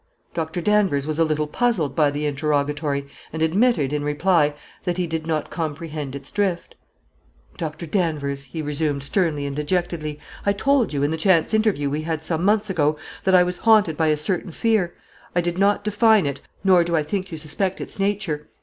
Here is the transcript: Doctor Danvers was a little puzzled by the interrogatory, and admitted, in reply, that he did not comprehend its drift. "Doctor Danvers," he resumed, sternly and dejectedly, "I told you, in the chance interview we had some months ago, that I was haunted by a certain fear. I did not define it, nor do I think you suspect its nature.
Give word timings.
Doctor 0.33 0.61
Danvers 0.61 1.05
was 1.05 1.19
a 1.19 1.23
little 1.23 1.45
puzzled 1.45 1.95
by 1.95 2.09
the 2.09 2.25
interrogatory, 2.25 3.05
and 3.31 3.43
admitted, 3.43 3.93
in 3.93 4.03
reply, 4.03 4.55
that 4.83 4.97
he 4.97 5.05
did 5.05 5.27
not 5.27 5.51
comprehend 5.51 6.15
its 6.15 6.31
drift. 6.31 6.73
"Doctor 7.55 7.85
Danvers," 7.85 8.45
he 8.45 8.63
resumed, 8.63 9.03
sternly 9.03 9.45
and 9.45 9.55
dejectedly, 9.55 10.19
"I 10.43 10.53
told 10.53 10.91
you, 10.91 11.03
in 11.03 11.11
the 11.11 11.17
chance 11.17 11.53
interview 11.53 11.87
we 11.87 12.01
had 12.01 12.23
some 12.23 12.43
months 12.43 12.67
ago, 12.71 12.97
that 13.25 13.35
I 13.35 13.43
was 13.43 13.59
haunted 13.59 13.95
by 13.95 14.07
a 14.07 14.17
certain 14.17 14.49
fear. 14.51 14.95
I 15.35 15.41
did 15.41 15.59
not 15.59 15.83
define 15.83 16.25
it, 16.25 16.41
nor 16.63 16.83
do 16.83 16.95
I 16.95 17.03
think 17.03 17.31
you 17.31 17.37
suspect 17.37 17.79
its 17.79 17.99
nature. 17.99 18.49